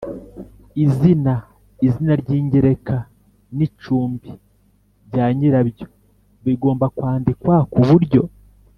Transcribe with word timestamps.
Izina 0.85 1.33
izina 1.87 2.13
ry 2.21 2.29
ingereka 2.39 2.95
n 3.57 3.59
icumbi 3.67 4.29
bya 5.07 5.25
nyirabyo 5.37 5.85
bigomba 6.45 6.85
kwandikwa 6.95 7.55
ku 7.73 7.81
buryo 7.89 8.21